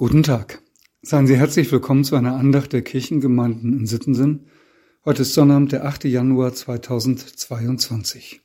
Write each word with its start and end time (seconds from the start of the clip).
Guten 0.00 0.22
Tag. 0.22 0.62
Seien 1.02 1.26
Sie 1.26 1.36
herzlich 1.36 1.72
willkommen 1.72 2.04
zu 2.04 2.14
einer 2.14 2.36
Andacht 2.36 2.72
der 2.72 2.82
Kirchengemeinden 2.82 3.76
in 3.76 3.84
Sittensen. 3.88 4.46
Heute 5.04 5.22
ist 5.22 5.34
Sonnabend, 5.34 5.72
der 5.72 5.86
8. 5.86 6.04
Januar 6.04 6.54
2022. 6.54 8.40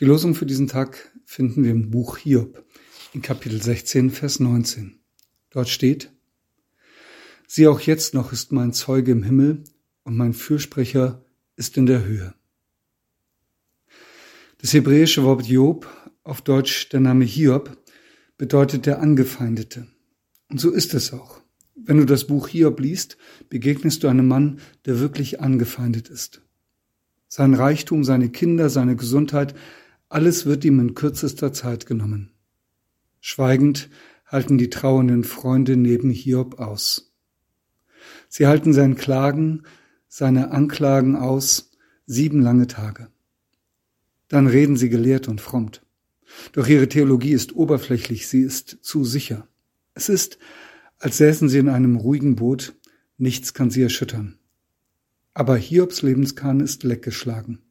Die 0.00 0.04
Losung 0.06 0.34
für 0.34 0.46
diesen 0.46 0.66
Tag 0.66 1.12
finden 1.26 1.62
wir 1.62 1.72
im 1.72 1.90
Buch 1.90 2.16
Hiob 2.16 2.64
in 3.12 3.20
Kapitel 3.20 3.60
16, 3.60 4.10
Vers 4.10 4.40
19. 4.40 4.98
Dort 5.50 5.68
steht, 5.68 6.10
Sieh 7.46 7.66
auch 7.66 7.80
jetzt 7.80 8.14
noch 8.14 8.32
ist 8.32 8.50
mein 8.50 8.72
Zeuge 8.72 9.12
im 9.12 9.24
Himmel 9.24 9.62
und 10.04 10.16
mein 10.16 10.32
Fürsprecher 10.32 11.22
ist 11.56 11.76
in 11.76 11.84
der 11.84 12.06
Höhe. 12.06 12.32
Das 14.62 14.72
hebräische 14.72 15.22
Wort 15.22 15.44
Job, 15.44 15.86
auf 16.24 16.40
Deutsch 16.40 16.88
der 16.88 17.00
Name 17.00 17.26
Hiob, 17.26 17.76
bedeutet 18.38 18.86
der 18.86 19.02
Angefeindete. 19.02 19.86
Und 20.48 20.60
so 20.60 20.70
ist 20.70 20.94
es 20.94 21.12
auch. 21.12 21.40
Wenn 21.74 21.98
du 21.98 22.06
das 22.06 22.26
Buch 22.26 22.48
Hiob 22.48 22.80
liest, 22.80 23.18
begegnest 23.48 24.02
du 24.02 24.08
einem 24.08 24.26
Mann, 24.26 24.60
der 24.86 24.98
wirklich 24.98 25.40
angefeindet 25.40 26.08
ist. 26.08 26.42
Sein 27.28 27.54
Reichtum, 27.54 28.04
seine 28.04 28.30
Kinder, 28.30 28.70
seine 28.70 28.96
Gesundheit, 28.96 29.54
alles 30.08 30.46
wird 30.46 30.64
ihm 30.64 30.80
in 30.80 30.94
kürzester 30.94 31.52
Zeit 31.52 31.86
genommen. 31.86 32.32
Schweigend 33.20 33.90
halten 34.24 34.56
die 34.58 34.70
trauernden 34.70 35.24
Freunde 35.24 35.76
neben 35.76 36.10
Hiob 36.10 36.58
aus. 36.60 37.12
Sie 38.28 38.46
halten 38.46 38.72
sein 38.72 38.96
Klagen, 38.96 39.64
seine 40.08 40.52
Anklagen 40.52 41.16
aus, 41.16 41.72
sieben 42.06 42.40
lange 42.40 42.68
Tage. 42.68 43.08
Dann 44.28 44.46
reden 44.46 44.76
sie 44.76 44.88
gelehrt 44.88 45.28
und 45.28 45.40
frommt. 45.40 45.82
Doch 46.52 46.66
ihre 46.66 46.88
Theologie 46.88 47.32
ist 47.32 47.54
oberflächlich, 47.54 48.26
sie 48.28 48.40
ist 48.42 48.78
zu 48.82 49.04
sicher. 49.04 49.46
Es 49.96 50.10
ist, 50.10 50.38
als 50.98 51.16
säßen 51.16 51.48
sie 51.48 51.56
in 51.56 51.70
einem 51.70 51.96
ruhigen 51.96 52.36
Boot, 52.36 52.76
nichts 53.16 53.54
kann 53.54 53.70
sie 53.70 53.82
erschüttern. 53.82 54.38
Aber 55.32 55.56
Hiobs 55.56 56.02
Lebenskahn 56.02 56.60
ist 56.60 56.84
leckgeschlagen. 56.84 57.62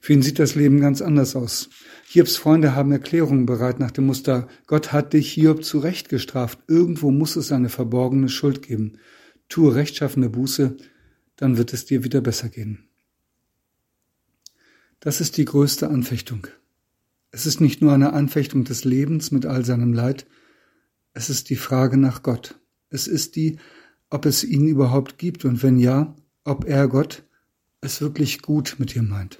Für 0.00 0.12
ihn 0.12 0.22
sieht 0.22 0.40
das 0.40 0.56
Leben 0.56 0.80
ganz 0.80 1.00
anders 1.00 1.36
aus. 1.36 1.70
Hiobs 2.08 2.36
Freunde 2.36 2.74
haben 2.74 2.90
Erklärungen 2.90 3.46
bereit 3.46 3.78
nach 3.78 3.92
dem 3.92 4.06
Muster, 4.06 4.48
Gott 4.66 4.92
hat 4.92 5.12
dich 5.12 5.30
Hiob 5.32 5.62
zurecht 5.62 6.08
gestraft, 6.08 6.58
irgendwo 6.66 7.12
muss 7.12 7.36
es 7.36 7.52
eine 7.52 7.68
verborgene 7.68 8.28
Schuld 8.28 8.62
geben. 8.62 8.98
Tue 9.48 9.76
rechtschaffene 9.76 10.30
Buße, 10.30 10.76
dann 11.36 11.58
wird 11.58 11.72
es 11.72 11.84
dir 11.84 12.02
wieder 12.02 12.20
besser 12.20 12.48
gehen. 12.48 12.88
Das 14.98 15.20
ist 15.20 15.36
die 15.36 15.44
größte 15.44 15.90
Anfechtung. 15.90 16.48
Es 17.30 17.46
ist 17.46 17.60
nicht 17.60 17.82
nur 17.82 17.92
eine 17.92 18.14
Anfechtung 18.14 18.64
des 18.64 18.84
Lebens 18.84 19.30
mit 19.30 19.46
all 19.46 19.64
seinem 19.64 19.92
Leid, 19.92 20.26
es 21.12 21.30
ist 21.30 21.50
die 21.50 21.56
Frage 21.56 21.96
nach 21.96 22.22
Gott. 22.22 22.58
Es 22.88 23.06
ist 23.06 23.36
die, 23.36 23.58
ob 24.10 24.26
es 24.26 24.44
ihn 24.44 24.66
überhaupt 24.66 25.18
gibt 25.18 25.44
und 25.44 25.62
wenn 25.62 25.78
ja, 25.78 26.14
ob 26.44 26.64
er 26.64 26.88
Gott 26.88 27.24
es 27.80 28.00
wirklich 28.00 28.42
gut 28.42 28.76
mit 28.78 28.94
dir 28.94 29.02
meint. 29.02 29.38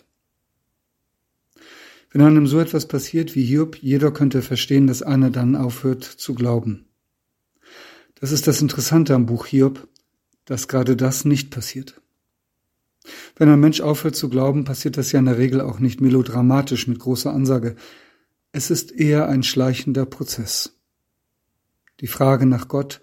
Wenn 2.10 2.22
einem 2.22 2.46
so 2.46 2.58
etwas 2.58 2.88
passiert 2.88 3.34
wie 3.36 3.44
Hiob, 3.44 3.76
jeder 3.76 4.12
könnte 4.12 4.42
verstehen, 4.42 4.86
dass 4.86 5.02
einer 5.02 5.30
dann 5.30 5.54
aufhört 5.54 6.04
zu 6.04 6.34
glauben. 6.34 6.86
Das 8.16 8.32
ist 8.32 8.46
das 8.46 8.60
Interessante 8.60 9.14
am 9.14 9.26
Buch 9.26 9.46
Hiob, 9.46 9.88
dass 10.44 10.66
gerade 10.66 10.96
das 10.96 11.24
nicht 11.24 11.50
passiert. 11.50 12.00
Wenn 13.36 13.48
ein 13.48 13.60
Mensch 13.60 13.80
aufhört 13.80 14.16
zu 14.16 14.28
glauben, 14.28 14.64
passiert 14.64 14.96
das 14.96 15.12
ja 15.12 15.20
in 15.20 15.26
der 15.26 15.38
Regel 15.38 15.60
auch 15.60 15.78
nicht 15.78 16.00
melodramatisch 16.00 16.86
mit 16.88 16.98
großer 16.98 17.32
Ansage. 17.32 17.76
Es 18.52 18.70
ist 18.70 18.92
eher 18.92 19.28
ein 19.28 19.42
schleichender 19.42 20.04
Prozess. 20.04 20.79
Die 22.00 22.06
Frage 22.06 22.46
nach 22.46 22.68
Gott 22.68 23.02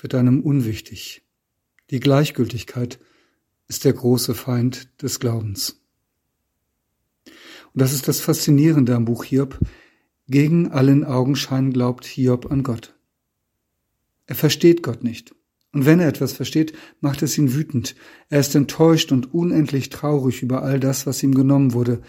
wird 0.00 0.14
einem 0.14 0.40
unwichtig. 0.40 1.22
Die 1.90 2.00
Gleichgültigkeit 2.00 3.00
ist 3.68 3.84
der 3.84 3.92
große 3.92 4.34
Feind 4.34 4.88
des 5.02 5.18
Glaubens. 5.18 5.80
Und 7.26 7.82
das 7.82 7.92
ist 7.92 8.06
das 8.06 8.20
Faszinierende 8.20 8.94
am 8.94 9.04
Buch 9.04 9.24
Hiob. 9.24 9.58
Gegen 10.28 10.70
allen 10.70 11.04
Augenschein 11.04 11.72
glaubt 11.72 12.04
Hiob 12.04 12.50
an 12.50 12.62
Gott. 12.62 12.94
Er 14.26 14.34
versteht 14.34 14.82
Gott 14.82 15.02
nicht. 15.04 15.34
Und 15.72 15.84
wenn 15.84 16.00
er 16.00 16.08
etwas 16.08 16.32
versteht, 16.32 16.72
macht 17.00 17.22
es 17.22 17.36
ihn 17.36 17.52
wütend. 17.52 17.96
Er 18.28 18.40
ist 18.40 18.54
enttäuscht 18.54 19.12
und 19.12 19.34
unendlich 19.34 19.90
traurig 19.90 20.42
über 20.42 20.62
all 20.62 20.80
das, 20.80 21.06
was 21.06 21.22
ihm 21.22 21.34
genommen 21.34 21.74
wurde. 21.74 22.00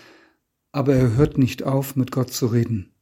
Aber 0.71 0.95
er 0.95 1.15
hört 1.15 1.37
nicht 1.37 1.63
auf, 1.63 1.95
mit 1.95 2.11
Gott 2.11 2.31
zu 2.31 2.47
reden. 2.47 2.93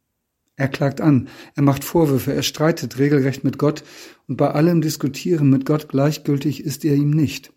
Er 0.57 0.69
klagt 0.69 1.01
an, 1.01 1.27
er 1.55 1.63
macht 1.63 1.83
Vorwürfe, 1.83 2.33
er 2.33 2.43
streitet 2.43 2.97
regelrecht 2.97 3.43
mit 3.43 3.57
Gott 3.57 3.83
und 4.27 4.37
bei 4.37 4.51
allem 4.51 4.81
Diskutieren 4.81 5.49
mit 5.49 5.65
Gott 5.65 5.89
gleichgültig 5.89 6.63
ist 6.63 6.85
er 6.85 6.95
ihm 6.95 7.09
nicht. 7.09 7.51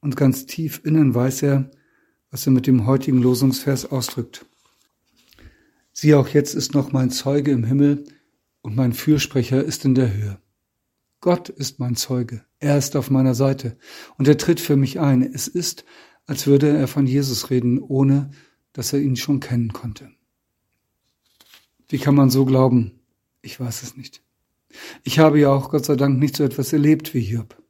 Und 0.00 0.16
ganz 0.16 0.46
tief 0.46 0.82
innen 0.84 1.14
weiß 1.14 1.42
er, 1.42 1.70
was 2.30 2.46
er 2.46 2.52
mit 2.52 2.66
dem 2.66 2.86
heutigen 2.86 3.22
Losungsvers 3.22 3.86
ausdrückt. 3.86 4.44
Sieh 5.92 6.14
auch 6.14 6.28
jetzt 6.28 6.54
ist 6.54 6.74
noch 6.74 6.92
mein 6.92 7.10
Zeuge 7.10 7.50
im 7.50 7.64
Himmel 7.64 8.04
und 8.62 8.76
mein 8.76 8.92
Fürsprecher 8.92 9.62
ist 9.62 9.84
in 9.84 9.94
der 9.94 10.12
Höhe. 10.12 10.38
Gott 11.20 11.48
ist 11.48 11.78
mein 11.78 11.94
Zeuge, 11.94 12.44
er 12.58 12.76
ist 12.76 12.96
auf 12.96 13.10
meiner 13.10 13.34
Seite 13.34 13.76
und 14.18 14.28
er 14.28 14.38
tritt 14.38 14.60
für 14.60 14.76
mich 14.76 15.00
ein. 15.00 15.22
Es 15.22 15.48
ist, 15.48 15.84
als 16.26 16.46
würde 16.46 16.76
er 16.76 16.88
von 16.88 17.06
Jesus 17.06 17.50
reden, 17.50 17.78
ohne 17.78 18.30
dass 18.72 18.92
er 18.92 19.00
ihn 19.00 19.16
schon 19.16 19.40
kennen 19.40 19.72
konnte. 19.72 20.10
Wie 21.92 21.98
kann 21.98 22.14
man 22.14 22.30
so 22.30 22.46
glauben? 22.46 22.92
Ich 23.42 23.60
weiß 23.60 23.82
es 23.82 23.98
nicht. 23.98 24.22
Ich 25.02 25.18
habe 25.18 25.38
ja 25.38 25.50
auch 25.52 25.68
Gott 25.68 25.84
sei 25.84 25.94
Dank 25.94 26.18
nicht 26.18 26.34
so 26.34 26.42
etwas 26.42 26.72
erlebt 26.72 27.12
wie 27.12 27.20
Hiob. 27.20 27.62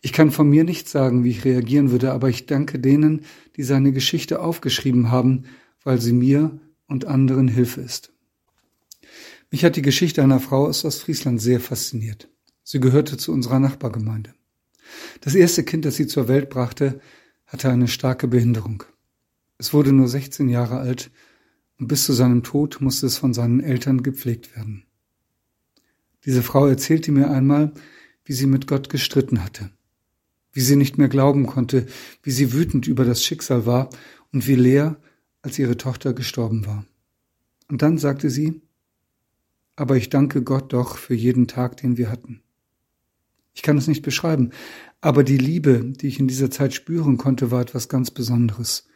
Ich 0.00 0.12
kann 0.12 0.32
von 0.32 0.48
mir 0.50 0.64
nicht 0.64 0.88
sagen, 0.88 1.22
wie 1.22 1.30
ich 1.30 1.44
reagieren 1.44 1.92
würde, 1.92 2.10
aber 2.10 2.28
ich 2.28 2.46
danke 2.46 2.80
denen, 2.80 3.24
die 3.54 3.62
seine 3.62 3.92
Geschichte 3.92 4.40
aufgeschrieben 4.40 5.12
haben, 5.12 5.44
weil 5.84 6.00
sie 6.00 6.12
mir 6.12 6.58
und 6.88 7.04
anderen 7.04 7.46
Hilfe 7.46 7.82
ist. 7.82 8.12
Mich 9.48 9.64
hat 9.64 9.76
die 9.76 9.82
Geschichte 9.82 10.20
einer 10.20 10.40
Frau 10.40 10.66
aus 10.66 10.84
Ostfriesland 10.84 11.40
sehr 11.40 11.60
fasziniert. 11.60 12.28
Sie 12.64 12.80
gehörte 12.80 13.16
zu 13.16 13.30
unserer 13.30 13.60
Nachbargemeinde. 13.60 14.34
Das 15.20 15.36
erste 15.36 15.62
Kind, 15.62 15.84
das 15.84 15.94
sie 15.94 16.08
zur 16.08 16.26
Welt 16.26 16.50
brachte, 16.50 17.00
hatte 17.46 17.70
eine 17.70 17.86
starke 17.86 18.26
Behinderung. 18.26 18.82
Es 19.56 19.72
wurde 19.72 19.92
nur 19.92 20.08
16 20.08 20.48
Jahre 20.48 20.78
alt 20.78 21.12
und 21.78 21.88
bis 21.88 22.04
zu 22.04 22.12
seinem 22.12 22.42
Tod 22.42 22.80
musste 22.80 23.06
es 23.06 23.18
von 23.18 23.34
seinen 23.34 23.60
Eltern 23.60 24.02
gepflegt 24.02 24.54
werden. 24.56 24.84
Diese 26.24 26.42
Frau 26.42 26.66
erzählte 26.66 27.12
mir 27.12 27.30
einmal, 27.30 27.72
wie 28.24 28.32
sie 28.32 28.46
mit 28.46 28.66
Gott 28.66 28.88
gestritten 28.88 29.44
hatte, 29.44 29.70
wie 30.52 30.60
sie 30.60 30.76
nicht 30.76 30.96
mehr 30.96 31.08
glauben 31.08 31.46
konnte, 31.46 31.86
wie 32.22 32.30
sie 32.30 32.52
wütend 32.52 32.86
über 32.86 33.04
das 33.04 33.22
Schicksal 33.22 33.66
war 33.66 33.90
und 34.32 34.46
wie 34.46 34.54
leer, 34.54 34.96
als 35.42 35.58
ihre 35.58 35.76
Tochter 35.76 36.14
gestorben 36.14 36.66
war. 36.66 36.86
Und 37.68 37.82
dann 37.82 37.98
sagte 37.98 38.30
sie, 38.30 38.62
aber 39.76 39.96
ich 39.96 40.08
danke 40.08 40.42
Gott 40.42 40.72
doch 40.72 40.96
für 40.96 41.14
jeden 41.14 41.48
Tag, 41.48 41.76
den 41.76 41.98
wir 41.98 42.10
hatten. 42.10 42.40
Ich 43.52 43.62
kann 43.62 43.76
es 43.76 43.86
nicht 43.86 44.02
beschreiben, 44.02 44.50
aber 45.00 45.22
die 45.22 45.38
Liebe, 45.38 45.84
die 45.84 46.08
ich 46.08 46.18
in 46.18 46.28
dieser 46.28 46.50
Zeit 46.50 46.74
spüren 46.74 47.18
konnte, 47.18 47.50
war 47.50 47.60
etwas 47.60 47.88
ganz 47.88 48.10
Besonderes. 48.10 48.88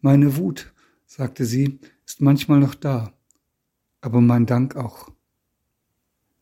Meine 0.00 0.36
Wut, 0.36 0.72
sagte 1.06 1.44
sie, 1.44 1.78
ist 2.10 2.20
manchmal 2.20 2.58
noch 2.58 2.74
da, 2.74 3.12
aber 4.00 4.20
mein 4.20 4.44
Dank 4.44 4.74
auch. 4.74 5.12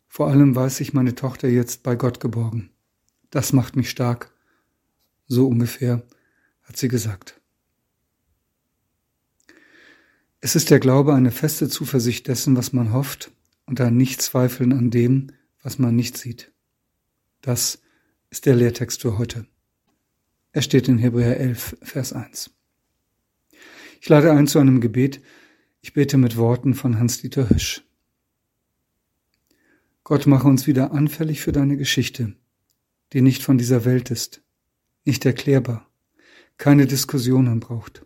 Vor 0.07 0.29
allem 0.29 0.57
weiß 0.57 0.81
ich 0.81 0.95
meine 0.95 1.15
Tochter 1.15 1.47
jetzt 1.47 1.83
bei 1.83 1.95
Gott 1.95 2.21
geborgen. 2.21 2.71
Das 3.29 3.53
macht 3.53 3.77
mich 3.77 3.91
stark. 3.91 4.33
So 5.27 5.47
ungefähr 5.47 6.07
hat 6.63 6.79
sie 6.79 6.89
gesagt. 6.89 7.39
Es 10.41 10.57
ist 10.57 10.71
der 10.71 10.81
Glaube 10.81 11.15
eine 11.15 11.33
feste 11.33 11.69
Zuversicht 11.69 12.29
dessen, 12.29 12.57
was 12.57 12.73
man 12.73 12.95
hofft, 12.95 13.31
und 13.67 13.79
ein 13.83 13.95
Nichtzweifeln 13.95 14.73
an 14.73 14.91
dem, 14.91 15.33
was 15.63 15.79
man 15.79 15.95
nicht 15.95 16.17
sieht. 16.17 16.51
Das 17.43 17.83
ist 18.31 18.47
der 18.47 18.57
Lehrtext 18.57 19.03
für 19.03 19.19
heute. 19.19 19.47
Er 20.53 20.63
steht 20.63 20.89
in 20.89 20.97
Hebräer 20.97 21.39
11, 21.39 21.77
Vers 21.83 22.15
1. 22.15 22.53
Ich 24.01 24.09
lade 24.09 24.33
ein 24.33 24.47
zu 24.47 24.61
einem 24.61 24.81
Gebet, 24.81 25.21
ich 25.89 25.95
bete 25.95 26.19
mit 26.19 26.37
Worten 26.37 26.75
von 26.75 26.99
Hans-Dieter 26.99 27.49
Hösch. 27.49 27.83
Gott 30.05 30.27
mache 30.27 30.47
uns 30.47 30.67
wieder 30.67 30.93
anfällig 30.93 31.41
für 31.41 31.51
deine 31.51 31.79
Geschichte, 31.79 32.35
die 33.15 33.23
nicht 33.23 33.43
von 33.43 33.57
dieser 33.57 33.87
Welt 33.87 34.11
ist, 34.11 34.43
nicht 35.07 35.25
erklärbar, 35.25 35.89
keine 36.59 36.87
Diskussionen 36.87 37.59
braucht 37.59 38.05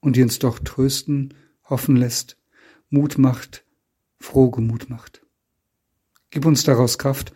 und 0.00 0.16
die 0.16 0.22
uns 0.22 0.38
doch 0.38 0.58
trösten, 0.58 1.34
hoffen 1.64 1.96
lässt, 1.96 2.38
Mut 2.88 3.18
macht, 3.18 3.66
froh 4.18 4.50
Gemut 4.50 4.88
macht. 4.88 5.20
Gib 6.30 6.46
uns 6.46 6.62
daraus 6.62 6.96
Kraft 6.96 7.34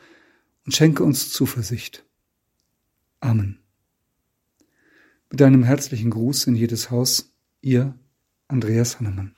und 0.65 0.75
schenke 0.75 1.05
uns 1.05 1.31
Zuversicht. 1.31 2.07
Amen. 3.21 3.59
Mit 5.29 5.43
einem 5.43 5.65
herzlichen 5.65 6.09
Gruß 6.09 6.47
in 6.47 6.57
jedes 6.57 6.91
Haus, 6.91 7.31
ihr 7.61 7.99
Andreas 8.49 8.99
Hannemann. 9.01 9.35